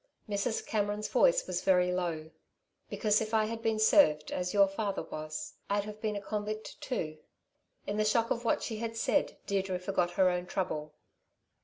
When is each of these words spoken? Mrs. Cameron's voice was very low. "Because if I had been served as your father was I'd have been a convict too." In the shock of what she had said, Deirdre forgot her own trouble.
Mrs. 0.27 0.65
Cameron's 0.65 1.09
voice 1.09 1.45
was 1.45 1.61
very 1.61 1.91
low. 1.91 2.31
"Because 2.89 3.21
if 3.21 3.35
I 3.35 3.45
had 3.45 3.61
been 3.61 3.77
served 3.77 4.31
as 4.31 4.51
your 4.51 4.67
father 4.67 5.03
was 5.03 5.53
I'd 5.69 5.83
have 5.83 6.01
been 6.01 6.15
a 6.15 6.21
convict 6.21 6.81
too." 6.81 7.19
In 7.85 7.97
the 7.97 8.03
shock 8.03 8.31
of 8.31 8.43
what 8.43 8.63
she 8.63 8.77
had 8.77 8.97
said, 8.97 9.37
Deirdre 9.45 9.77
forgot 9.77 10.09
her 10.13 10.27
own 10.31 10.47
trouble. 10.47 10.95